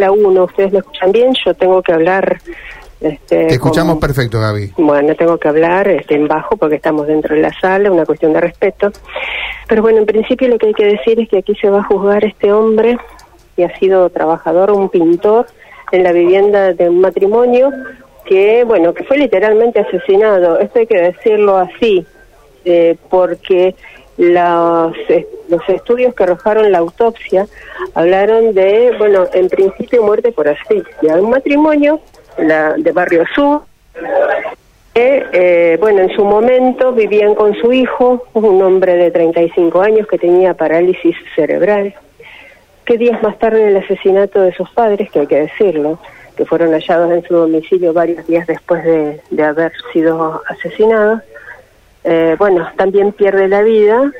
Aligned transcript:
la 0.00 0.12
1, 0.12 0.44
ustedes 0.44 0.72
me 0.72 0.78
escuchan 0.78 1.10
bien, 1.10 1.34
yo 1.44 1.54
tengo 1.54 1.82
que 1.82 1.92
hablar... 1.92 2.38
Este, 3.00 3.46
Te 3.46 3.54
escuchamos 3.54 3.94
como- 3.94 4.00
perfecto, 4.00 4.38
Gaby. 4.40 4.72
Bueno, 4.76 5.16
tengo 5.16 5.38
que 5.38 5.48
hablar 5.48 5.88
este, 5.88 6.14
en 6.14 6.28
bajo 6.28 6.56
porque 6.56 6.76
estamos 6.76 7.08
dentro 7.08 7.34
de 7.34 7.42
la 7.42 7.52
sala, 7.60 7.90
una 7.90 8.06
cuestión 8.06 8.32
de 8.32 8.40
respeto. 8.40 8.92
Pero 9.68 9.82
bueno, 9.82 9.98
en 9.98 10.06
principio 10.06 10.46
lo 10.46 10.56
que 10.56 10.68
hay 10.68 10.74
que 10.74 10.84
decir 10.84 11.18
es 11.18 11.28
que 11.28 11.38
aquí 11.38 11.52
se 11.56 11.68
va 11.68 11.80
a 11.80 11.82
juzgar 11.82 12.24
este 12.24 12.52
hombre 12.52 12.96
que 13.56 13.64
ha 13.64 13.76
sido 13.80 14.08
trabajador, 14.10 14.70
un 14.70 14.88
pintor, 14.88 15.46
en 15.90 16.04
la 16.04 16.12
vivienda 16.12 16.72
de 16.74 16.88
un 16.88 17.00
matrimonio 17.00 17.72
que, 18.24 18.62
bueno, 18.62 18.94
que 18.94 19.02
fue 19.02 19.18
literalmente 19.18 19.80
asesinado. 19.80 20.60
Esto 20.60 20.78
hay 20.78 20.86
que 20.86 21.00
decirlo 21.00 21.56
así, 21.56 22.06
eh, 22.64 22.96
porque 23.10 23.74
los, 24.18 24.96
eh, 25.08 25.26
los 25.48 25.66
estudios 25.68 26.14
que 26.14 26.24
arrojaron 26.24 26.70
la 26.70 26.78
autopsia 26.78 27.46
hablaron 27.94 28.52
de, 28.52 28.94
bueno, 28.98 29.26
en 29.32 29.48
principio 29.48 30.02
muerte 30.02 30.32
por 30.32 30.48
asfixia. 30.48 31.16
Un 31.16 31.30
matrimonio 31.30 32.00
de 32.36 32.92
Barrio 32.92 33.24
Sur, 33.34 33.62
que, 34.94 35.26
eh, 35.32 35.76
bueno, 35.80 36.02
en 36.02 36.10
su 36.14 36.24
momento 36.24 36.92
vivían 36.92 37.34
con 37.34 37.54
su 37.54 37.72
hijo, 37.72 38.24
un 38.34 38.60
hombre 38.62 38.94
de 38.94 39.10
35 39.10 39.80
años 39.80 40.06
que 40.08 40.18
tenía 40.18 40.54
parálisis 40.54 41.16
cerebral, 41.34 41.94
que 42.84 42.98
días 42.98 43.22
más 43.22 43.38
tarde 43.38 43.64
del 43.66 43.76
asesinato 43.76 44.40
de 44.40 44.52
sus 44.54 44.68
padres, 44.70 45.10
que 45.10 45.20
hay 45.20 45.26
que 45.26 45.40
decirlo, 45.40 45.98
que 46.36 46.44
fueron 46.44 46.72
hallados 46.72 47.12
en 47.12 47.22
su 47.24 47.34
domicilio 47.34 47.92
varios 47.92 48.26
días 48.26 48.46
después 48.46 48.84
de, 48.84 49.20
de 49.30 49.42
haber 49.42 49.72
sido 49.92 50.42
asesinados, 50.48 51.22
eh, 52.10 52.36
bueno, 52.38 52.66
también 52.78 53.12
pierde 53.12 53.48
la 53.48 53.60
vida 53.60 54.10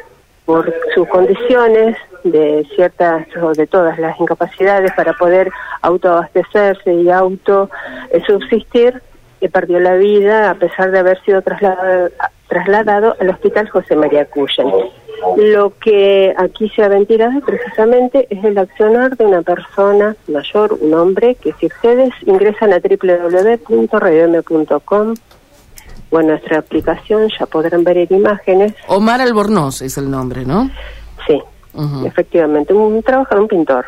por 0.44 0.70
sus 0.94 1.08
condiciones 1.08 1.96
de 2.22 2.66
ciertas 2.74 3.26
o 3.40 3.54
de 3.54 3.66
todas 3.66 3.98
las 3.98 4.20
incapacidades 4.20 4.92
para 4.92 5.14
poder 5.14 5.50
autoabastecerse 5.80 6.92
y 6.92 7.08
auto 7.08 7.70
eh, 8.10 8.20
subsistir 8.26 9.00
y 9.40 9.48
perdió 9.48 9.80
la 9.80 9.94
vida 9.94 10.50
a 10.50 10.54
pesar 10.56 10.90
de 10.90 10.98
haber 10.98 11.18
sido 11.22 11.40
trasladado, 11.40 12.10
trasladado 12.46 13.16
al 13.20 13.30
hospital 13.30 13.70
José 13.70 13.96
María 13.96 14.26
Cuyen. 14.26 14.70
Lo 15.38 15.72
que 15.78 16.34
aquí 16.36 16.68
se 16.68 16.82
ha 16.82 16.88
ventilado 16.88 17.40
precisamente 17.40 18.26
es 18.28 18.44
el 18.44 18.58
accionar 18.58 19.16
de 19.16 19.24
una 19.24 19.40
persona 19.40 20.14
mayor, 20.26 20.76
un 20.78 20.92
hombre, 20.92 21.36
que 21.36 21.54
si 21.54 21.68
ustedes 21.68 22.12
ingresan 22.26 22.74
a 22.74 22.80
www.radiom.com 22.80 25.14
o 26.10 26.20
en 26.20 26.28
nuestra 26.28 26.58
aplicación 26.58 27.28
ya 27.38 27.46
podrán 27.46 27.84
ver 27.84 27.98
en 27.98 28.08
imágenes, 28.10 28.74
Omar 28.86 29.20
Albornoz 29.20 29.82
es 29.82 29.98
el 29.98 30.10
nombre, 30.10 30.44
¿no? 30.44 30.70
sí, 31.26 31.40
efectivamente, 32.06 32.72
un 32.72 33.02
trabajador, 33.02 33.42
un 33.42 33.48
pintor, 33.48 33.86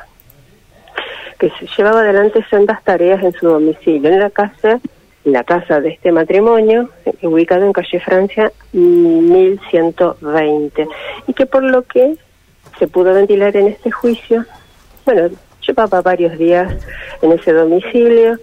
que 1.38 1.50
llevaba 1.76 2.00
adelante 2.00 2.44
sendas 2.50 2.82
tareas 2.84 3.22
en 3.22 3.32
su 3.32 3.48
domicilio, 3.48 4.10
en 4.10 4.20
la 4.20 4.30
casa, 4.30 4.78
en 5.24 5.32
la 5.32 5.42
casa 5.44 5.80
de 5.80 5.90
este 5.90 6.12
matrimonio, 6.12 6.90
eh, 7.06 7.26
ubicado 7.26 7.64
en 7.64 7.72
calle 7.72 8.00
Francia 8.00 8.52
mm, 8.72 9.32
1120, 9.32 10.88
y 11.26 11.32
que 11.32 11.46
por 11.46 11.62
lo 11.62 11.82
que 11.82 12.16
se 12.78 12.86
pudo 12.86 13.14
ventilar 13.14 13.56
en 13.56 13.68
este 13.68 13.90
juicio, 13.90 14.44
bueno, 15.06 15.30
llevaba 15.66 16.02
varios 16.02 16.36
días 16.38 16.72
en 17.22 17.32
ese 17.32 17.52
domicilio, 17.52 18.38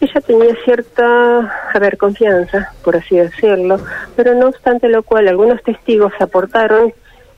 ella 0.00 0.20
tenía 0.20 0.54
cierta, 0.64 1.38
a 1.72 1.78
ver, 1.78 1.96
confianza, 1.96 2.72
por 2.82 2.96
así 2.96 3.16
decirlo, 3.16 3.78
pero 4.16 4.34
no 4.34 4.48
obstante 4.48 4.88
lo 4.88 5.02
cual 5.02 5.28
algunos 5.28 5.62
testigos 5.62 6.12
aportaron 6.20 6.92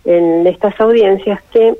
en 0.04 0.46
estas 0.46 0.78
audiencias 0.80 1.40
que 1.52 1.74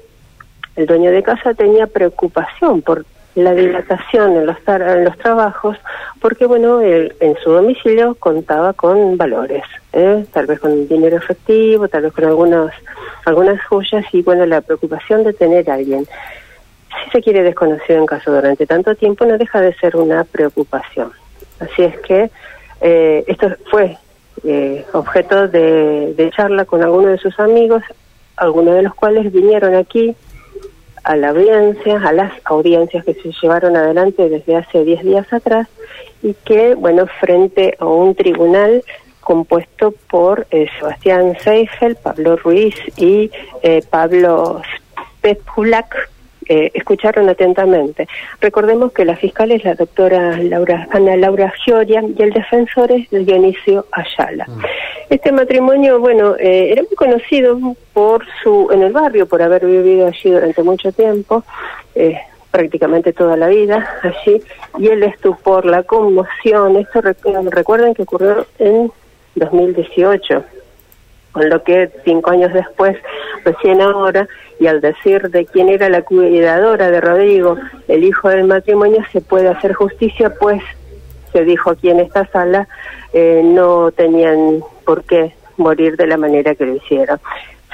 el 0.77 0.87
dueño 0.87 1.11
de 1.11 1.23
casa 1.23 1.55
tenía 1.55 1.87
preocupación 1.87 2.83
por 2.83 3.05
la 3.35 3.55
dilatación 3.55 4.37
en 4.37 4.47
los, 4.47 4.57
en 4.67 5.05
los 5.05 5.17
trabajos, 5.17 5.79
porque 6.21 6.47
bueno, 6.47 6.81
él 6.81 7.15
en 7.21 7.37
su 7.43 7.51
domicilio 7.51 8.15
contaba 8.15 8.73
con 8.75 9.17
valores, 9.17 9.65
¿eh? 9.93 10.25
tal 10.33 10.47
vez 10.47 10.61
con 10.61 10.87
dinero 10.87 11.17
efectivo, 11.17 11.89
tal 11.89 12.03
vez 12.03 12.13
con 12.13 12.25
algunas, 12.25 12.75
algunas 13.25 13.63
joyas 13.65 14.05
y 14.13 14.23
bueno, 14.23 14.45
la 14.45 14.61
preocupación 14.61 15.25
de 15.25 15.33
tener 15.33 15.71
a 15.71 15.75
alguien 15.75 16.07
si 17.05 17.11
se 17.11 17.23
quiere 17.23 17.43
desconocido 17.43 17.99
en 17.99 18.07
caso 18.07 18.33
durante 18.33 18.67
tanto 18.67 18.95
tiempo, 18.95 19.25
no 19.25 19.39
deja 19.39 19.61
de 19.61 19.75
ser 19.75 19.97
una 19.97 20.25
preocupación. 20.25 21.13
Así 21.61 21.83
es 21.83 21.99
que 22.01 22.31
eh, 22.81 23.25
esto 23.27 23.49
fue 23.71 23.97
eh, 24.45 24.85
objeto 24.93 25.49
de, 25.49 26.15
de 26.15 26.31
charla 26.31 26.65
con 26.65 26.83
algunos 26.83 27.13
de 27.13 27.19
sus 27.19 27.39
amigos, 27.39 27.83
algunos 28.37 28.75
de 28.75 28.83
los 28.83 28.95
cuales 28.95 29.33
vinieron 29.33 29.75
aquí 29.75 30.17
a 31.05 31.17
la 31.17 31.31
audiencia, 31.31 32.01
a 32.01 32.13
las 32.13 32.33
audiencias 32.45 33.05
que 33.05 33.15
se 33.15 33.33
llevaron 33.41 33.77
adelante 33.77 34.29
desde 34.29 34.57
hace 34.57 34.85
10 34.85 35.03
días 35.03 35.33
atrás 35.33 35.69
y 36.23 36.35
que, 36.45 36.75
bueno, 36.75 37.07
frente 37.21 37.75
a 37.79 37.87
un 37.87 38.15
tribunal 38.15 38.85
compuesto 39.21 39.95
por 40.11 40.47
eh, 40.51 40.67
Sebastián 40.79 41.37
Seifel, 41.43 41.97
Pablo 41.97 42.37
Ruiz 42.37 42.75
y 42.97 43.31
eh, 43.63 43.83
Pablo 43.89 44.63
Spepulak, 45.19 46.11
eh, 46.53 46.71
escucharon 46.75 47.29
atentamente. 47.29 48.03
Recordemos 48.47 48.93
que 48.93 49.05
la 49.11 49.17
fiscal 49.17 49.49
es 49.53 49.63
la 49.65 49.75
doctora 49.75 50.21
Laura, 50.53 50.87
Ana 50.91 51.17
Laura 51.17 51.49
Gioria 51.65 52.01
y 52.17 52.23
el 52.23 52.33
defensor 52.41 52.93
es 52.93 53.09
Dionisio 53.11 53.87
Ayala. 53.93 54.47
Este 55.09 55.31
matrimonio, 55.33 55.99
bueno, 55.99 56.37
eh, 56.39 56.73
era 56.73 56.83
muy 56.83 56.97
conocido 57.05 57.49
por 57.93 58.19
su 58.43 58.55
en 58.75 58.83
el 58.83 58.93
barrio, 58.93 59.25
por 59.27 59.41
haber 59.43 59.63
vivido 59.67 60.07
allí 60.07 60.31
durante 60.31 60.63
mucho 60.63 60.93
tiempo, 60.93 61.43
eh, 61.95 62.19
prácticamente 62.51 63.13
toda 63.13 63.37
la 63.37 63.49
vida 63.49 63.77
allí, 64.03 64.43
y 64.79 64.89
el 64.89 65.03
estupor, 65.03 65.65
la 65.65 65.83
conmoción, 65.85 66.77
esto 66.77 67.01
rec- 67.01 67.51
recuerden 67.51 67.95
que 67.95 68.03
ocurrió 68.03 68.47
en 68.59 68.91
2018 69.37 70.45
con 71.33 71.49
lo 71.49 71.63
que 71.63 71.91
cinco 72.05 72.31
años 72.31 72.53
después, 72.53 72.97
recién 73.45 73.81
ahora, 73.81 74.29
y 74.61 74.67
al 74.67 74.81
decir 74.81 75.31
de 75.31 75.47
quién 75.47 75.69
era 75.69 75.89
la 75.89 76.03
cuidadora 76.03 76.91
de 76.91 77.01
Rodrigo, 77.01 77.57
el 77.89 78.05
hijo 78.05 78.29
del 78.29 78.45
matrimonio, 78.45 79.03
se 79.13 79.21
puede 79.21 79.49
hacer 79.49 79.73
justicia, 79.73 80.33
pues 80.39 80.63
se 81.33 81.45
dijo 81.45 81.71
aquí 81.71 81.91
en 81.91 82.01
esta 82.01 82.27
sala, 82.27 82.69
eh, 83.13 83.41
no 83.45 83.91
tenían 83.91 84.63
por 84.85 85.05
qué 85.05 85.35
morir 85.57 85.97
de 85.97 86.07
la 86.07 86.17
manera 86.17 86.55
que 86.55 86.67
lo 86.67 86.77
hicieron. 86.77 87.19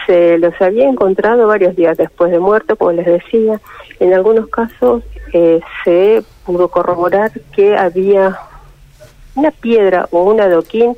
Se 0.06 0.38
los 0.38 0.54
había 0.62 0.88
encontrado 0.88 1.47
varios 1.48 1.76
días 1.76 1.97
después 1.98 2.30
de 2.30 2.38
muerto, 2.38 2.76
como 2.76 2.92
les 2.92 3.06
decía. 3.06 3.60
En 4.00 4.14
algunos 4.14 4.48
casos 4.48 5.02
eh, 5.32 5.60
se 5.84 6.22
pudo 6.47 6.68
corroborar 6.68 7.32
que 7.54 7.76
había 7.76 8.38
una 9.34 9.50
piedra 9.50 10.08
o 10.10 10.22
un 10.22 10.41
adoquín 10.41 10.97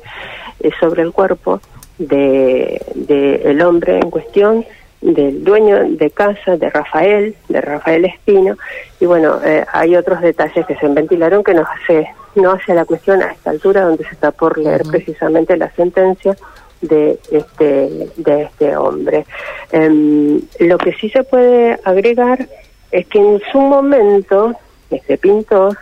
eh, 0.61 0.71
sobre 0.79 1.01
el 1.01 1.11
cuerpo 1.11 1.59
de, 2.07 2.81
de 2.95 3.35
el 3.45 3.61
hombre 3.61 3.97
en 3.97 4.09
cuestión, 4.09 4.65
del 5.01 5.43
dueño 5.43 5.89
de 5.89 6.11
casa, 6.11 6.57
de 6.57 6.69
Rafael, 6.69 7.35
de 7.49 7.61
Rafael 7.61 8.05
Espino, 8.05 8.57
y 8.99 9.05
bueno, 9.05 9.39
eh, 9.43 9.65
hay 9.73 9.95
otros 9.95 10.21
detalles 10.21 10.65
que 10.65 10.75
se 10.75 10.87
ventilaron 10.87 11.43
que 11.43 11.55
nos 11.55 11.67
hace, 11.67 12.07
no 12.35 12.51
hace 12.51 12.73
la 12.75 12.85
cuestión 12.85 13.21
a 13.21 13.31
esta 13.31 13.49
altura 13.49 13.81
donde 13.81 14.03
se 14.03 14.11
está 14.11 14.31
por 14.31 14.57
leer 14.57 14.83
precisamente 14.83 15.57
la 15.57 15.71
sentencia 15.71 16.35
de 16.81 17.19
este, 17.31 18.09
de 18.17 18.43
este 18.43 18.75
hombre. 18.77 19.25
Em, 19.71 20.41
lo 20.59 20.77
que 20.77 20.93
sí 20.93 21.09
se 21.09 21.23
puede 21.23 21.79
agregar 21.83 22.47
es 22.91 23.07
que 23.07 23.19
en 23.19 23.41
su 23.51 23.59
momento, 23.59 24.53
este 24.89 25.17
pintor, 25.17 25.77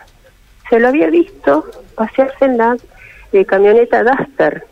se 0.70 0.80
lo 0.80 0.88
había 0.88 1.10
visto 1.10 1.66
pasearse 1.96 2.46
en 2.46 2.58
la 2.58 2.78
eh, 3.34 3.46
camioneta 3.46 4.04
Duster, 4.04 4.64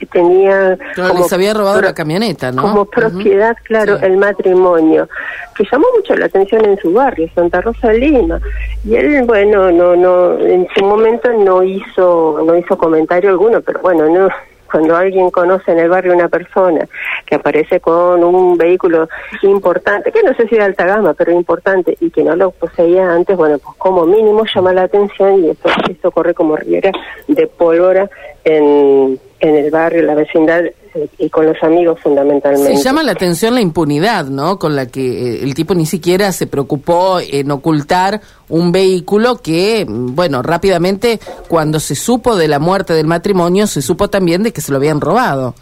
que 0.00 0.06
tenía 0.06 0.78
Claro, 0.94 1.14
les 1.14 1.32
había 1.32 1.52
robado 1.52 1.82
la 1.82 1.92
camioneta, 1.94 2.50
¿no? 2.50 2.62
como 2.62 2.84
propiedad, 2.86 3.54
claro, 3.64 3.98
Sí. 3.98 4.06
el 4.06 4.16
matrimonio, 4.16 5.08
que 5.54 5.64
llamó 5.70 5.86
mucho 5.94 6.16
la 6.16 6.26
atención 6.26 6.64
en 6.64 6.78
su 6.78 6.92
barrio, 6.92 7.28
Santa 7.34 7.60
Rosa 7.60 7.92
Lima. 7.92 8.40
Y 8.82 8.96
él, 8.96 9.24
bueno, 9.26 9.70
no, 9.70 9.94
no, 9.94 10.38
en 10.38 10.66
su 10.74 10.84
momento 10.84 11.30
no 11.32 11.62
hizo, 11.62 12.40
no 12.44 12.56
hizo 12.56 12.78
comentario 12.78 13.28
alguno, 13.30 13.60
pero 13.60 13.80
bueno, 13.80 14.08
no, 14.08 14.28
cuando 14.70 14.96
alguien 14.96 15.30
conoce 15.30 15.72
en 15.72 15.80
el 15.80 15.90
barrio 15.90 16.14
una 16.14 16.28
persona 16.28 16.88
que 17.26 17.34
aparece 17.34 17.80
con 17.80 18.22
un 18.24 18.56
vehículo 18.56 19.08
importante, 19.42 20.12
que 20.12 20.22
no 20.22 20.32
sé 20.34 20.48
si 20.48 20.56
de 20.56 20.62
alta 20.62 20.86
gama, 20.86 21.12
pero 21.12 21.32
importante, 21.32 21.96
y 22.00 22.10
que 22.10 22.22
no 22.24 22.36
lo 22.36 22.52
poseía 22.52 23.12
antes, 23.12 23.36
bueno, 23.36 23.58
pues 23.58 23.76
como 23.76 24.06
mínimo 24.06 24.44
llama 24.54 24.72
la 24.72 24.82
atención 24.84 25.44
y 25.44 25.50
esto, 25.50 25.68
esto 25.90 26.10
corre 26.10 26.32
como 26.32 26.56
riera 26.56 26.90
de 27.28 27.46
pólvora 27.48 28.08
en, 28.44 29.18
en 29.40 29.56
el 29.56 29.70
barrio, 29.70 30.00
en 30.00 30.06
la 30.06 30.14
vecindad 30.14 30.64
eh, 30.64 31.08
y 31.18 31.30
con 31.30 31.46
los 31.46 31.60
amigos 31.62 31.98
fundamentalmente. 32.00 32.76
Se 32.76 32.82
llama 32.82 33.02
la 33.02 33.12
atención 33.12 33.54
la 33.54 33.60
impunidad, 33.60 34.26
¿no? 34.26 34.58
Con 34.58 34.76
la 34.76 34.86
que 34.86 35.00
eh, 35.00 35.42
el 35.42 35.54
tipo 35.54 35.74
ni 35.74 35.86
siquiera 35.86 36.30
se 36.32 36.46
preocupó 36.46 37.20
en 37.20 37.50
ocultar 37.50 38.20
un 38.48 38.70
vehículo 38.70 39.36
que, 39.36 39.86
mm, 39.88 40.14
bueno, 40.14 40.42
rápidamente, 40.42 41.18
cuando 41.48 41.80
se 41.80 41.94
supo 41.94 42.36
de 42.36 42.48
la 42.48 42.58
muerte 42.58 42.92
del 42.92 43.06
matrimonio, 43.06 43.66
se 43.66 43.82
supo 43.82 44.08
también 44.08 44.42
de 44.42 44.52
que 44.52 44.60
se 44.60 44.72
lo 44.72 44.78
habían 44.78 45.00
robado. 45.00 45.54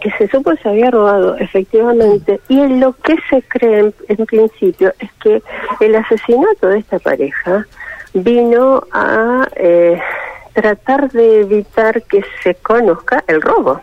que 0.00 0.10
se 0.18 0.26
supo 0.26 0.50
se 0.60 0.68
había 0.68 0.90
robado, 0.90 1.36
efectivamente, 1.36 2.40
y 2.48 2.58
en 2.58 2.80
lo 2.80 2.92
que 2.92 3.14
se 3.30 3.40
cree 3.42 3.92
en, 4.08 4.26
principio 4.26 4.92
es 4.98 5.08
que 5.22 5.40
el 5.78 5.94
asesinato 5.94 6.66
de 6.66 6.80
esta 6.80 6.98
pareja 6.98 7.64
vino 8.12 8.82
a 8.90 9.46
eh, 9.54 10.00
tratar 10.52 11.10
de 11.10 11.40
evitar 11.40 12.02
que 12.02 12.22
se 12.42 12.54
conozca 12.56 13.24
el 13.26 13.40
robo. 13.40 13.80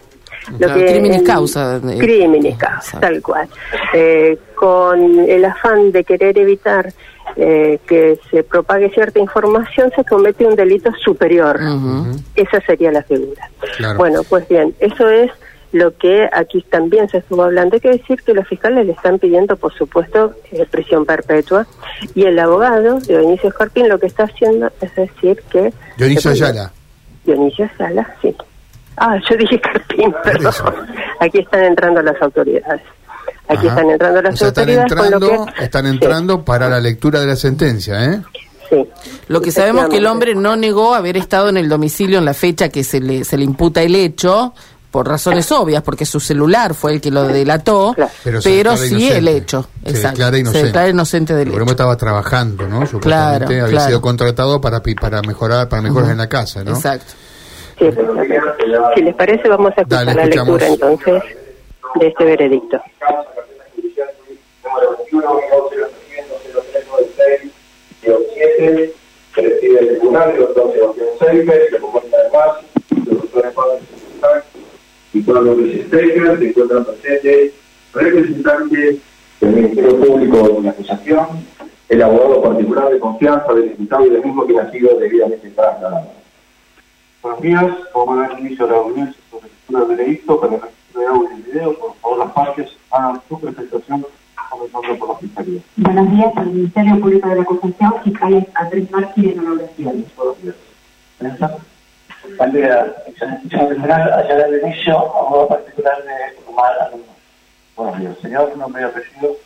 Lo 0.58 0.74
que, 0.74 0.86
crímenes 0.86 1.24
causa. 1.24 1.78
Eh, 1.78 1.98
crímenes 2.00 2.58
causa, 2.58 3.00
tal 3.00 3.22
cual. 3.22 3.48
Eh, 3.94 4.38
con 4.56 5.20
el 5.20 5.46
afán 5.46 5.92
de 5.92 6.04
querer 6.04 6.38
evitar 6.38 6.92
eh, 7.36 7.80
que 7.88 8.20
se 8.32 8.44
propague 8.44 8.90
cierta 8.90 9.20
información, 9.20 9.92
se 9.96 10.04
comete 10.04 10.46
un 10.46 10.56
delito 10.56 10.92
superior. 11.04 11.60
Esa 12.36 12.62
sería 12.62 12.92
la 12.92 13.04
figura. 13.04 13.50
Bueno, 13.98 14.22
pues 14.28 14.48
bien, 14.48 14.74
eso 14.80 15.10
es 15.10 15.32
lo 15.72 15.96
que 15.96 16.28
aquí 16.32 16.62
también 16.64 17.08
se 17.10 17.20
estuvo 17.20 17.44
hablando. 17.44 17.76
Hay 17.76 17.82
que 17.82 17.90
decir 17.90 18.22
que 18.24 18.34
los 18.34 18.48
fiscales 18.48 18.86
le 18.86 18.94
están 18.94 19.20
pidiendo, 19.20 19.56
por 19.56 19.74
supuesto, 19.74 20.34
eh, 20.52 20.66
prisión 20.70 21.06
perpetua 21.06 21.68
y 22.16 22.24
el 22.24 22.40
abogado, 22.40 23.00
Dionisio 23.00 23.50
Escorpín, 23.50 23.88
lo 23.88 24.00
que 24.00 24.08
está 24.08 24.24
haciendo 24.24 24.72
es 24.82 24.96
decir 24.96 25.42
que... 25.52 25.74
Dionisio 25.98 26.32
Ayala. 26.32 26.72
Dionisio 27.26 27.70
Ayala, 27.78 28.16
sí. 28.22 28.36
Ah, 28.98 29.18
yo 29.30 29.38
dije 29.38 29.60
Carpín, 29.62 30.14
perdón. 30.24 30.54
Aquí 31.20 31.40
están 31.40 31.64
entrando 31.64 32.02
las 32.02 32.22
autoridades. 32.22 32.82
Aquí 33.48 33.68
están 33.68 33.90
entrando 33.90 34.22
las 34.22 34.42
autoridades. 34.42 34.92
Están 34.92 35.08
entrando, 35.08 35.46
están 35.60 35.86
entrando 35.86 36.46
para 36.46 36.70
la 36.70 36.80
lectura 36.80 37.20
de 37.20 37.28
la 37.28 37.36
sentencia, 37.36 38.04
¿eh? 38.06 38.22
Sí. 38.70 38.88
Lo 39.28 39.42
que 39.42 39.52
sabemos 39.52 39.90
que 39.90 39.98
el 39.98 40.06
hombre 40.06 40.36
no 40.36 40.56
negó 40.56 40.94
haber 40.94 41.18
estado 41.18 41.50
en 41.50 41.58
el 41.58 41.70
domicilio 41.70 42.20
en 42.20 42.26
la 42.26 42.36
fecha 42.36 42.70
que 42.70 42.84
se 42.84 43.00
le, 43.00 43.24
se 43.24 43.38
le 43.38 43.44
imputa 43.44 43.82
el 43.82 43.96
hecho, 43.96 44.54
por 44.92 45.08
razones 45.08 45.52
obvias, 45.52 45.84
porque 45.84 46.06
su 46.06 46.20
celular 46.20 46.74
fue 46.74 46.94
el 46.94 47.02
que 47.02 47.12
lo 47.12 47.28
delató, 47.28 47.96
pero, 48.24 48.76
sí 48.78 49.10
el 49.10 49.28
hecho. 49.28 49.68
Se 49.86 49.94
declara 49.94 50.38
inocente. 50.38 50.60
Se 50.60 50.66
declara 50.66 50.90
inocente 50.90 51.36
del 51.36 51.50
hecho. 51.50 51.64
estaba 51.64 51.96
trabajando, 51.96 52.68
¿no? 52.68 52.86
Supuestamente 52.86 53.62
había 53.62 53.80
sido 53.82 54.02
contratado 54.02 54.60
para, 54.60 54.82
para 55.00 55.22
mejorar, 55.22 55.70
para 55.70 55.82
mejoras 55.82 56.10
en 56.10 56.18
la 56.18 56.28
casa, 56.28 56.64
¿no? 56.64 56.72
Exacto. 56.72 57.14
Sí, 57.78 57.86
si 58.96 59.02
les 59.02 59.16
parece, 59.16 59.48
vamos 59.48 59.72
a 59.78 59.82
escuchar 59.82 60.06
la 60.06 60.26
lectura 60.26 60.68
entonces 60.68 61.24
de 61.96 62.08
este 62.08 62.26
veredicto. 62.26 62.82
que 69.36 69.42
recibe 69.42 69.80
el 69.80 69.88
tribunal, 70.00 70.36
los 70.38 70.56
12 70.56 70.80
que 71.70 71.78
componen 71.80 72.12
además 72.14 72.58
los 73.06 73.22
doctores 73.22 73.54
y 75.14 75.24
cuando 75.24 75.56
los 75.56 75.70
Stecker 75.88 76.38
se 76.38 76.50
encuentran 76.50 76.86
presentes 76.86 77.54
representantes 77.94 78.98
del 79.42 79.56
Ministerio 79.56 80.00
Público 80.00 80.50
de 80.50 80.62
la 80.62 80.70
acusación, 80.72 81.28
el 81.88 82.02
abogado 82.02 82.42
particular 82.44 82.90
de 82.90 83.00
confianza 83.00 83.54
del 83.54 83.72
imputado 83.72 84.06
y 84.06 84.10
del 84.12 84.24
mismo 84.24 84.46
que 84.46 84.60
ha 84.60 84.72
sido 84.72 84.98
debidamente 85.00 85.50
trasladado. 85.50 86.12
Buenos 87.22 87.42
días, 87.42 87.66
vamos 87.94 88.18
a 88.18 88.22
dar 88.22 88.40
inicio 88.40 88.66
a 88.66 88.70
la 88.70 88.78
audiencia 88.78 89.22
sobre 89.32 89.48
lectura 89.48 89.86
del 89.86 89.98
delito 89.98 90.40
para 90.40 90.56
el 90.56 90.62
registro 90.62 91.02
de 91.02 91.08
audio 91.08 91.30
y 91.38 91.42
video. 91.42 91.80
Por 91.80 91.96
favor, 91.96 92.20
las 92.20 92.32
partes 92.32 92.70
hagan 92.92 93.22
su 93.28 93.40
presentación 93.40 94.06
comenzando 94.50 95.00
por 95.00 95.10
la 95.10 95.16
Fiscalía. 95.16 95.62
Buenos 95.78 96.12
días, 96.12 96.32
al 96.36 96.46
Ministerio 96.48 97.00
Público 97.00 97.30
de 97.30 97.36
la 97.36 97.42
Acusación, 97.42 97.94
fiscal 98.04 98.48
Andrés 98.56 98.92
Márquez 98.92 99.36
de 99.36 99.40
oración. 99.40 100.06
Buenos 100.16 100.42
días. 100.44 100.56
Bandera, 102.38 102.96
allá 104.18 104.36
del 104.36 104.62
inicio, 104.62 104.98
abogado 104.98 105.48
particular 105.48 106.04
de 106.04 106.12
Omar 106.48 106.92
Buenos 107.76 108.00
días, 108.00 108.18
señor, 108.22 108.58
nombre 108.58 108.82
y 108.82 108.86
apellido. 108.86 109.38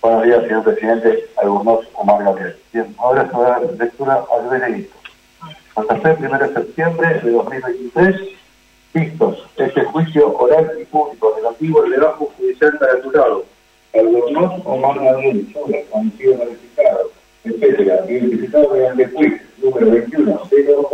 Buenos 0.00 0.22
días, 0.24 0.42
señor 0.42 0.64
presidente, 0.64 1.24
Albornoz 1.36 1.86
Omar 1.94 2.22
Gabriel. 2.22 2.56
Bien, 2.72 2.94
ahora 2.98 3.28
se 3.28 3.36
va 3.36 3.46
a 3.46 3.60
dar 3.60 3.72
lectura 3.72 4.24
al 4.32 4.48
veredicto. 4.48 4.96
Santa 5.74 5.96
Fe, 5.96 6.16
1 6.20 6.38
de 6.38 6.54
septiembre 6.54 7.20
de 7.20 7.30
2023. 7.30 8.16
Vistos, 8.94 9.46
este 9.56 9.84
juicio 9.84 10.36
oral 10.38 10.70
y 10.80 10.84
público 10.84 11.34
relativo 11.36 11.82
al 11.82 11.90
legajo 11.90 12.32
judicial 12.36 12.78
para 12.78 13.02
jurado. 13.02 13.44
Albornoz 13.92 14.62
Omar 14.64 15.00
Gabriel, 15.00 15.52
conocido 15.90 16.38
verificado, 16.38 17.10
etcétera, 17.44 18.04
identificado 18.08 18.70
mediante 18.70 19.06
juicio 19.06 19.46
número 19.58 19.90
21 19.90 20.40
080 20.42 20.85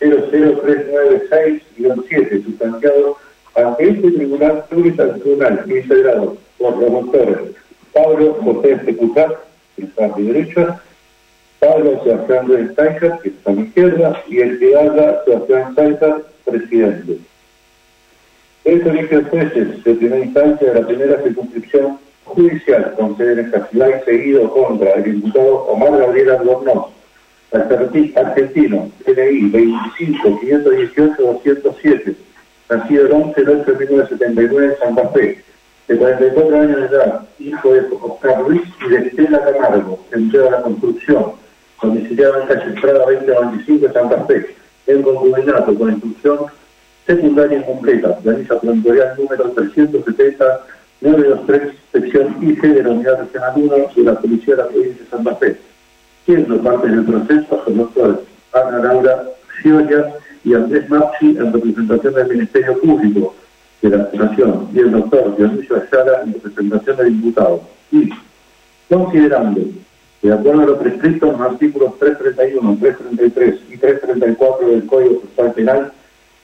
00396-7, 0.00 2.44
sustanciado 2.44 3.16
ante 3.54 3.88
este 3.88 4.10
tribunal 4.12 4.64
plurisancional 4.68 5.64
integrado 5.66 6.36
por 6.58 6.76
los 6.76 6.92
doctores 6.92 7.38
Pablo 7.92 8.38
José 8.42 8.72
Ejecutar, 8.72 9.44
que 9.76 9.84
está 9.84 10.06
a 10.06 10.16
mi 10.16 10.24
derecha, 10.24 10.80
Pablo 11.58 12.02
Sebastián 12.04 12.46
de 12.46 12.74
Sánchez, 12.74 13.12
que 13.22 13.28
está 13.30 13.50
a 13.50 13.54
mi 13.54 13.62
izquierda, 13.62 14.22
y 14.28 14.38
el 14.38 14.58
que 14.58 14.76
habla 14.76 15.22
Sebastián 15.24 15.74
Sánchez, 15.74 16.14
presidente. 16.44 17.18
Estos 18.64 18.92
eligen 18.92 19.24
jueces 19.24 19.82
de 19.82 19.94
primera 19.94 20.24
instancia 20.24 20.72
de 20.72 20.80
la 20.80 20.86
primera 20.86 21.22
circunscripción 21.22 21.98
judicial 22.24 22.94
con 22.98 23.16
sede 23.16 23.40
en 23.40 23.50
y 23.50 24.04
seguido 24.04 24.50
contra 24.50 24.92
el 24.92 25.08
imputado 25.08 25.64
Omar 25.64 25.98
Gabriel 25.98 26.30
Albornoz, 26.30 26.92
argentino, 27.52 28.90
DNI 29.06 29.50
25 29.50 30.40
518 30.40 31.22
207, 31.22 32.14
nacido 32.68 33.06
el 33.06 33.12
11 33.12 33.44
de 33.44 33.52
8 33.52 33.72
de 33.72 33.86
1979 33.86 34.66
en 34.66 34.78
Santa 34.78 35.08
Fe, 35.08 35.42
de 35.88 35.96
44 35.96 36.60
años 36.60 36.80
de 36.80 36.86
edad, 36.96 37.22
hijo 37.38 37.72
de 37.72 37.86
Oscar 38.02 38.42
Ruiz 38.42 38.62
y 38.86 38.90
de 38.90 39.08
Estela 39.08 39.42
Camargo, 39.44 39.98
empleado 40.12 40.48
a 40.48 40.52
la 40.52 40.62
construcción, 40.62 41.32
domiciliado 41.82 42.42
en 42.42 42.48
calle 42.48 42.74
Estrada 42.74 42.98
2025 42.98 43.86
de 43.86 43.92
Santa 43.92 44.24
Fe, 44.24 44.46
en 44.86 45.02
concubinato 45.02 45.74
con 45.74 45.90
instrucción 45.90 46.38
secundaria 47.06 47.58
incompleta, 47.58 48.18
planilla 48.18 48.60
plantorial 48.60 49.16
número 49.16 49.50
370 49.52 50.60
923, 51.00 51.74
sección 51.92 52.36
IG 52.42 52.60
de 52.60 52.82
la 52.82 52.90
Unidad 52.90 53.20
Regional 53.20 53.52
1 53.54 53.74
de 53.94 54.02
la 54.02 54.20
Policía 54.20 54.56
de 54.56 54.62
la 54.62 54.68
Provincia 54.68 55.04
de 55.04 55.10
Santa 55.10 55.36
Fe 55.36 55.67
siendo 56.28 56.60
parte 56.60 56.88
del 56.88 57.06
proceso 57.06 57.64
el 57.66 57.78
doctor 57.78 58.22
Ana 58.52 58.78
Laura 58.80 59.24
Ciolla 59.62 60.14
y 60.44 60.52
Andrés 60.52 60.86
Maxi 60.90 61.38
en 61.38 61.50
representación 61.54 62.12
del 62.12 62.28
Ministerio 62.28 62.78
Público 62.80 63.34
de 63.80 63.88
la 63.88 64.10
Nación 64.12 64.68
y 64.74 64.78
el 64.78 64.90
doctor 64.90 65.34
Dionisio 65.38 65.76
Ayala 65.76 66.24
en 66.24 66.34
representación 66.34 66.96
del 66.98 67.08
imputado. 67.08 67.62
Y, 67.90 68.10
considerando, 68.90 69.62
de 70.20 70.32
acuerdo 70.34 70.60
a 70.60 70.66
lo 70.66 70.78
prescrito 70.78 71.28
en 71.28 71.32
los 71.32 71.40
artículos 71.40 71.98
331, 71.98 72.76
333 72.78 73.60
y 73.70 73.76
334 73.78 74.68
del 74.68 74.86
Código 74.86 75.20
Procesal 75.20 75.52
Penal, 75.54 75.92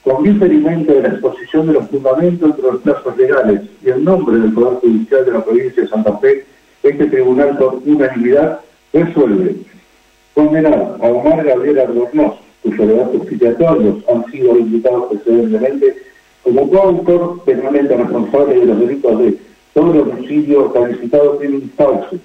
con 0.03 0.23
diferimento 0.23 0.95
de 0.95 1.03
la 1.03 1.09
exposición 1.09 1.67
de 1.67 1.75
los 1.75 1.89
fundamentos 1.91 2.51
entre 2.51 2.63
los 2.63 2.81
plazos 2.81 3.19
legales 3.19 3.61
y 3.85 3.91
el 3.91 4.03
nombre 4.03 4.39
del 4.39 4.53
Poder 4.55 4.79
Judicial 4.79 5.27
de 5.27 5.33
la 5.33 5.45
provincia 5.45 5.83
de 5.83 5.89
Santa 5.91 6.17
Fe, 6.21 6.47
este 6.83 7.05
tribunal 7.05 7.59
por 7.59 7.83
unanimidad 7.85 8.61
resuelve 8.95 9.57
condenar 10.35 10.97
a 11.01 11.07
Omar 11.07 11.45
Gabriel 11.45 11.79
Albornoz, 11.79 12.35
cuyos 12.63 12.87
legatos 12.87 13.17
justificatorios 13.19 13.97
han 14.09 14.31
sido 14.31 14.59
imputados 14.59 15.05
precedentemente, 15.11 15.97
como 16.43 16.69
coautor 16.71 17.43
penalmente 17.45 17.97
responsable 17.97 18.61
de 18.61 18.67
los 18.67 18.81
delitos 18.81 19.19
de 19.19 19.39
todo 19.73 20.03
homicidio 20.03 20.73
calificado 20.73 21.39
crimen 21.39 21.71
falso, 21.77 22.17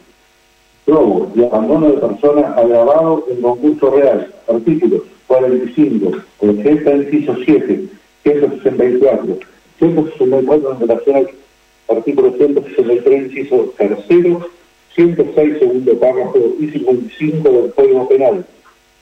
robo 0.85 1.31
y 1.35 1.43
abandono 1.43 1.91
de 1.91 1.97
personas 1.97 2.57
agravado 2.57 3.25
en 3.29 3.41
concurso 3.41 3.91
real, 3.91 4.33
artículos 4.47 5.03
45, 5.27 6.11
80, 6.39 6.95
inciso 6.95 7.35
7, 7.45 7.83
164, 8.23 9.37
164 9.77 10.71
en 10.71 10.79
relación 10.79 11.15
al 11.15 11.97
artículo 11.97 12.33
163, 12.37 13.23
inciso 13.23 13.73
tercero, 13.77 14.47
106 14.95 15.59
segundo 15.59 15.99
párrafo 15.99 16.39
y 16.59 16.67
55 16.67 17.49
del 17.49 17.73
Código 17.73 18.07
Penal, 18.09 18.45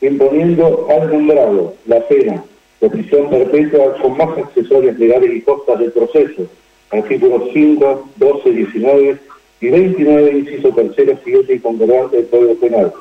imponiendo 0.01 0.87
al 0.89 1.11
nombrado 1.11 1.73
la 1.85 2.05
pena 2.07 2.43
de 2.81 2.89
prisión 2.89 3.29
perpetua 3.29 3.95
con 4.01 4.17
más 4.17 4.37
accesorias 4.37 4.97
legales 4.99 5.35
y 5.35 5.41
costas 5.41 5.79
del 5.79 5.91
proceso, 5.91 6.47
artículos 6.91 7.43
5, 7.53 8.09
12, 8.17 8.49
19 8.51 9.17
y 9.61 9.69
29, 9.69 10.31
inciso 10.31 10.69
tercero, 10.69 11.17
siguiente 11.23 11.55
y 11.55 11.59
concordante 11.59 12.17
del 12.17 12.27
Código 12.27 12.55
Penal. 12.55 12.93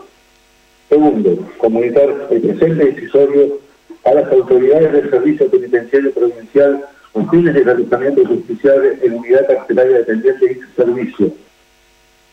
Segundo, 0.89 1.39
comunicar 1.59 2.29
el 2.31 2.41
presente 2.41 2.85
decisorio 2.87 3.59
a 4.05 4.15
las 4.15 4.33
autoridades 4.33 4.93
del 4.93 5.11
Servicio 5.11 5.51
Penitenciario 5.51 6.13
Provincial 6.13 6.85
con 7.13 7.29
fines 7.29 7.55
de 7.55 7.65
realizamiento 7.65 8.25
justicial 8.25 8.99
en 9.03 9.15
unidad 9.15 9.47
carcelaria 9.49 9.99
dependiente 9.99 10.53
y 10.53 10.77
servicio 10.77 11.33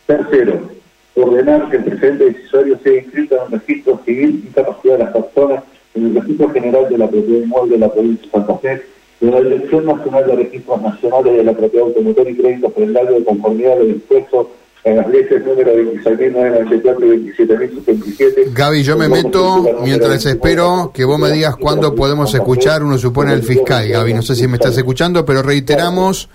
Tercero, 0.05 0.69
ordenar 1.15 1.69
que 1.69 1.77
el 1.77 1.85
presente 1.85 2.25
decisorio 2.25 2.77
sea 2.83 2.97
inscrito 2.97 3.35
en 3.35 3.41
el 3.53 3.59
registro 3.59 3.99
civil 4.05 4.43
y 4.45 4.51
capacidad 4.53 4.97
de 4.97 5.03
las 5.05 5.13
personas 5.13 5.63
en 5.95 6.07
el 6.07 6.15
registro 6.15 6.49
general 6.49 6.89
de 6.89 6.97
la 6.97 7.09
propiedad 7.09 7.43
inmueble 7.43 7.73
de 7.73 7.79
la 7.79 7.93
provincia 7.93 8.25
de 8.25 8.31
Santa 8.31 8.57
Fe 8.57 8.81
de 9.21 9.31
la 9.31 9.41
Dirección 9.41 9.85
Nacional 9.85 10.27
de 10.27 10.35
Registros 10.35 10.81
Nacionales 10.81 11.37
de 11.37 11.43
la 11.43 11.53
Propiedad 11.53 11.87
Automotor 11.87 12.29
y 12.29 12.35
Crédito 12.35 12.69
por 12.69 12.83
el 12.83 12.93
de 12.93 13.23
conformidad 13.23 13.73
a 13.73 13.75
los 13.77 13.87
dispuestos 13.87 14.47
en 14.83 14.97
las 14.97 15.07
leyes 15.07 15.45
número 15.45 15.73
26.994 15.73 17.15
y 17.15 17.33
27.067. 17.33 18.53
Gaby, 18.53 18.83
yo 18.83 18.97
me 18.97 19.07
meto 19.07 19.65
mientras 19.83 20.25
espero 20.25 20.91
que 20.93 21.05
vos 21.05 21.17
me 21.17 21.31
digas 21.31 21.55
cuándo 21.55 21.95
podemos 21.95 22.33
escuchar, 22.33 22.83
uno 22.83 22.97
supone 22.97 23.31
al 23.31 23.43
fiscal. 23.43 23.87
Gaby, 23.87 24.13
no 24.13 24.21
sé 24.21 24.35
si 24.35 24.47
me 24.47 24.55
estás 24.55 24.77
escuchando, 24.77 25.25
pero 25.25 25.41
reiteramos, 25.41 26.29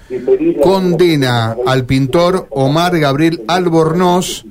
condena 0.63 1.57
al 1.67 1.85
pintor 1.85 2.47
Omar 2.51 2.99
Gabriel 2.99 3.43
Albornoz 3.47 4.45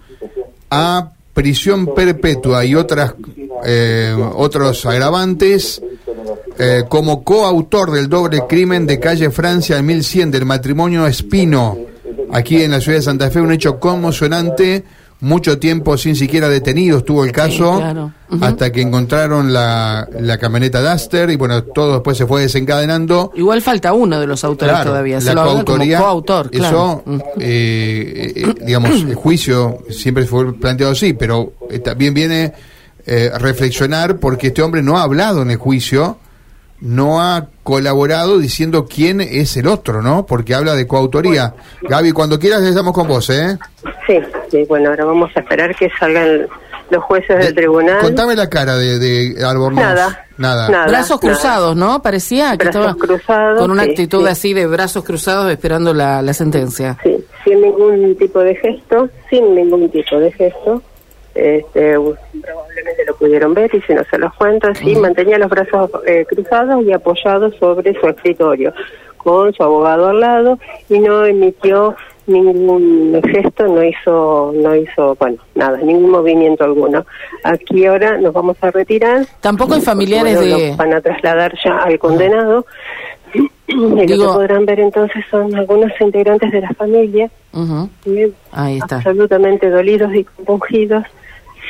a 0.70 1.13
prisión 1.34 1.94
perpetua 1.94 2.66
y 2.66 2.75
otras 2.75 3.16
eh, 3.66 4.16
otros 4.36 4.86
agravantes 4.86 5.82
eh, 6.58 6.84
como 6.89 7.24
coautor 7.24 7.92
del 7.92 8.10
doble 8.10 8.44
crimen 8.48 8.86
de 8.86 9.00
calle 9.00 9.30
Francia 9.30 9.77
en 9.77 9.86
1100 9.86 10.32
del 10.32 10.46
matrimonio 10.46 11.06
Espino 11.06 11.77
aquí 12.31 12.62
en 12.62 12.72
la 12.72 12.81
ciudad 12.81 12.98
de 12.98 13.03
Santa 13.03 13.29
Fe, 13.29 13.41
un 13.41 13.51
hecho 13.51 13.79
conmocionante, 13.79 14.84
mucho 15.19 15.57
tiempo 15.57 15.98
sin 15.98 16.15
siquiera 16.15 16.48
detenido 16.48 17.00
estuvo 17.00 17.25
el 17.25 17.31
caso, 17.31 17.81
hasta 18.39 18.72
que 18.72 18.81
encontraron 18.81 19.51
la, 19.51 20.07
la 20.19 20.38
camioneta 20.38 20.81
Duster 20.81 21.29
y 21.31 21.36
bueno, 21.36 21.63
todo 21.63 21.93
después 21.93 22.17
se 22.17 22.27
fue 22.27 22.41
desencadenando. 22.41 23.31
Igual 23.36 23.62
falta 23.62 23.93
uno 23.93 24.19
de 24.19 24.27
los 24.27 24.43
autores 24.43 24.84
todavía, 24.84 25.19
la 25.19 25.34
coautoría, 25.34 26.00
coautor, 26.00 26.50
eso, 26.51 27.03
eh, 27.39 28.34
eh, 28.36 28.53
digamos, 28.63 28.91
el 29.01 29.15
juicio 29.15 29.79
siempre 29.89 30.25
fue 30.25 30.53
planteado 30.53 30.93
así, 30.93 31.13
pero 31.13 31.53
también 31.84 32.13
viene 32.13 32.53
eh, 33.05 33.31
reflexionar 33.39 34.17
porque 34.17 34.48
este 34.48 34.62
hombre 34.62 34.84
no 34.84 35.00
ha 35.00 35.03
hablado 35.03 35.41
en 35.41 35.50
el 35.50 35.57
juicio, 35.57 36.19
no 36.81 37.22
ha 37.22 37.48
colaborado 37.67 38.38
diciendo 38.39 38.86
quién 38.86 39.19
es 39.19 39.57
el 39.57 39.67
otro, 39.67 40.01
¿no? 40.01 40.25
Porque 40.25 40.55
habla 40.55 40.74
de 40.74 40.88
coautoría. 40.88 41.53
Gaby, 41.81 42.13
cuando 42.13 42.39
quieras 42.39 42.62
estamos 42.62 42.93
con 42.93 43.09
vos, 43.09 43.29
¿eh? 43.29 43.57
Sí, 44.07 44.21
sí, 44.50 44.63
bueno, 44.69 44.89
ahora 44.89 45.03
vamos 45.03 45.29
a 45.36 45.41
esperar 45.41 45.75
que 45.75 45.89
salgan 46.00 46.47
los 46.89 47.03
jueces 47.03 47.38
del 47.39 47.53
tribunal. 47.53 48.00
Contame 48.00 48.38
la 48.38 48.47
cara 48.47 48.77
de, 48.77 49.00
de 49.00 49.45
Albornoz. 49.45 49.83
Nada, 49.83 50.27
nada. 50.69 50.88
brazos 50.88 51.19
cruzados, 51.19 51.75
¿no? 51.75 52.01
Parecía 52.01 52.55
que 52.55 52.67
estaba 52.67 52.95
cruzados, 52.95 53.59
con 53.59 53.69
una 53.69 53.83
actitud 53.83 54.25
así 54.27 54.53
de 54.53 54.65
brazos 54.65 55.03
cruzados 55.03 55.51
esperando 55.51 55.93
la, 55.93 56.21
la 56.21 56.33
sentencia. 56.33 56.97
Sí, 57.03 57.17
sin 57.43 57.59
ningún 57.59 58.15
tipo 58.17 58.39
de 58.39 58.55
gesto, 58.55 59.09
sin 59.29 59.55
ningún 59.55 59.89
tipo 59.91 60.17
de 60.21 60.31
gesto 60.31 60.81
este, 61.38 61.96
probablemente 62.41 63.06
lo 63.06 63.15
pudieron 63.15 63.53
ver 63.53 63.74
y 63.74 63.82
si 63.82 63.94
no 63.94 64.03
se 64.10 64.17
los 64.17 64.34
cuento, 64.36 64.74
sí, 64.75 64.96
mantenía 64.96 65.38
los 65.38 65.50
brazos 65.50 65.91
eh, 66.06 66.25
cruzados 66.27 66.84
y 66.84 66.91
apoyados 66.91 67.56
sobre 67.58 67.94
su 68.00 68.08
escritorio, 68.08 68.74
con 69.17 69.53
su 69.53 69.63
abogado 69.63 70.08
al 70.08 70.20
lado 70.20 70.60
y 70.89 71.00
no 71.00 71.25
emitió 71.25 71.96
ningún 72.27 73.22
gesto, 73.24 73.67
no 73.67 73.84
hizo, 73.84 74.51
no 74.56 74.75
hizo, 74.75 75.15
bueno, 75.15 75.38
nada, 75.56 75.77
ningún 75.77 76.12
movimiento 76.12 76.63
alguno. 76.63 77.06
Aquí 77.44 77.86
ahora 77.86 78.17
nos 78.17 78.34
vamos 78.34 78.58
a 78.62 78.72
retirar. 78.72 79.25
Tampoco 79.39 79.75
hay 79.75 79.82
familiares 79.82 80.39
de... 80.39 80.75
van 80.77 80.94
a 80.94 81.01
trasladar 81.01 81.53
ya 81.63 81.77
al 81.77 81.98
condenado. 81.98 82.65
Y 83.67 83.75
lo 83.75 84.06
que 84.06 84.15
podrán 84.17 84.65
ver 84.65 84.79
entonces 84.79 85.24
son 85.29 85.53
algunos 85.56 85.91
integrantes 86.00 86.51
de 86.51 86.62
la 86.62 86.74
familia, 86.74 87.29
Ahí 88.51 88.77
está. 88.77 88.98
absolutamente 88.98 89.70
dolidos 89.70 90.13
y 90.13 90.24
compungidos, 90.24 91.03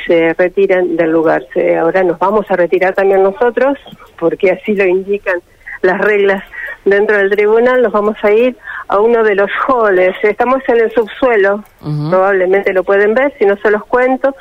se 0.08 0.34
retiran 0.34 0.96
del 0.96 1.12
lugar. 1.12 1.46
ahora 1.80 2.02
nos 2.02 2.18
vamos 2.18 2.50
a 2.50 2.56
retirar 2.56 2.94
también 2.94 3.22
nosotros, 3.22 3.78
porque 4.18 4.50
así 4.50 4.74
lo 4.74 4.84
indican 4.84 5.40
las 5.82 6.00
reglas 6.00 6.42
dentro 6.84 7.16
del 7.18 7.30
tribunal, 7.30 7.82
nos 7.82 7.92
vamos 7.92 8.16
a 8.22 8.32
ir 8.32 8.56
a 8.88 8.98
uno 8.98 9.22
de 9.22 9.34
los 9.34 9.50
halls. 9.68 10.16
Estamos 10.22 10.62
en 10.66 10.80
el 10.80 10.90
subsuelo, 10.92 11.62
probablemente 12.10 12.72
lo 12.72 12.82
pueden 12.82 13.14
ver, 13.14 13.32
si 13.38 13.44
no 13.44 13.56
se 13.58 13.70
los 13.70 13.84
cuento, 13.84 14.34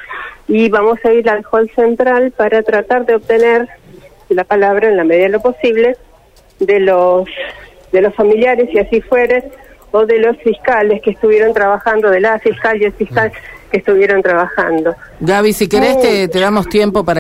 y 0.48 0.70
vamos 0.70 0.98
a 1.04 1.14
ir 1.14 1.30
al 1.30 1.46
hall 1.52 1.70
central 1.76 2.32
para 2.32 2.64
tratar 2.64 3.06
de 3.06 3.16
obtener 3.16 3.68
la 4.30 4.46
palabra 4.46 4.90
en 4.90 4.98
la 4.98 5.04
medida 5.04 5.26
de 5.26 5.30
lo 5.34 5.42
posible 5.42 5.96
de 6.60 6.80
los 6.80 7.28
de 7.92 8.02
los 8.02 8.14
familiares, 8.16 8.70
si 8.72 8.80
así 8.80 9.00
fuere, 9.02 9.50
o 9.98 10.06
de 10.06 10.20
los 10.20 10.38
fiscales 10.38 11.02
que 11.02 11.12
estuvieron 11.12 11.54
trabajando, 11.54 12.10
de 12.10 12.20
la 12.20 12.40
fiscal 12.40 12.80
y 12.80 12.86
el 12.86 12.94
fiscal 12.94 13.32
que 13.72 13.78
estuvieron 13.78 14.22
trabajando. 14.22 14.96
Gaby, 15.20 15.54
si 15.54 15.68
querés, 15.68 16.00
te, 16.00 16.28
te 16.28 16.40
damos 16.40 16.70
tiempo 16.70 17.04
para 17.04 17.16